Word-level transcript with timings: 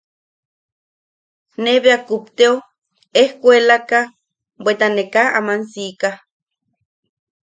Ne 1.63 1.73
bea 1.83 1.97
kupteo 2.07 2.53
ejkukuelaaka 3.21 3.99
bweta 4.63 4.87
ne 4.95 5.03
kaa 5.13 5.29
aman 5.37 5.61
siika. 5.71 6.09